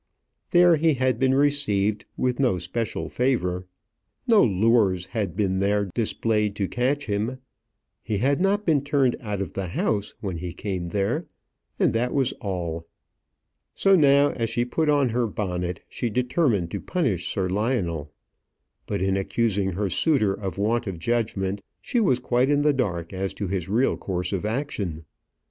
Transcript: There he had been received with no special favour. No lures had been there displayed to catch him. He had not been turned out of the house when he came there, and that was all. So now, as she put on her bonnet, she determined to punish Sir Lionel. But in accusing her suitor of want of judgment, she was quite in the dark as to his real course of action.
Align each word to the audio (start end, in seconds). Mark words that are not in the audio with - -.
There 0.49 0.77
he 0.77 0.95
had 0.95 1.19
been 1.19 1.35
received 1.35 2.05
with 2.17 2.39
no 2.39 2.57
special 2.57 3.07
favour. 3.07 3.67
No 4.27 4.43
lures 4.43 5.05
had 5.05 5.35
been 5.35 5.59
there 5.59 5.91
displayed 5.93 6.55
to 6.55 6.67
catch 6.67 7.05
him. 7.05 7.37
He 8.01 8.17
had 8.17 8.41
not 8.41 8.65
been 8.65 8.83
turned 8.83 9.15
out 9.21 9.41
of 9.43 9.53
the 9.53 9.67
house 9.67 10.15
when 10.19 10.37
he 10.37 10.53
came 10.53 10.89
there, 10.89 11.27
and 11.77 11.93
that 11.93 12.15
was 12.15 12.33
all. 12.41 12.87
So 13.75 13.95
now, 13.95 14.31
as 14.31 14.49
she 14.49 14.65
put 14.65 14.89
on 14.89 15.09
her 15.09 15.27
bonnet, 15.27 15.81
she 15.87 16.09
determined 16.09 16.71
to 16.71 16.81
punish 16.81 17.31
Sir 17.31 17.47
Lionel. 17.47 18.11
But 18.87 19.03
in 19.03 19.15
accusing 19.15 19.73
her 19.73 19.87
suitor 19.91 20.33
of 20.33 20.57
want 20.57 20.87
of 20.87 20.97
judgment, 20.97 21.61
she 21.79 21.99
was 21.99 22.17
quite 22.17 22.49
in 22.49 22.63
the 22.63 22.73
dark 22.73 23.13
as 23.13 23.35
to 23.35 23.47
his 23.47 23.69
real 23.69 23.97
course 23.97 24.33
of 24.33 24.47
action. 24.47 25.05